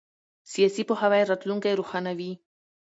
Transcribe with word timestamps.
سیاسي 0.51 0.83
پوهاوی 0.89 1.27
راتلونکی 1.31 1.77
روښانوي 1.79 2.31